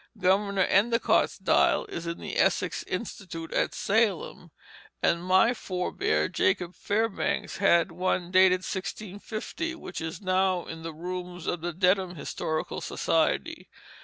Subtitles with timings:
[0.17, 4.49] Governor Endicott's dial is in the Essex Institute, at Salem;
[5.03, 11.45] and my forbear, Jacob Fairbanks, had one dated 1650, which is now in the rooms
[11.45, 13.69] of the Dedham Historical Society.